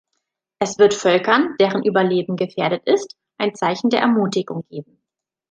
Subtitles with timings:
[0.59, 4.99] Es wird Völkern, deren Überleben gefährdet ist, ein Zeichen der Ermutigung geben.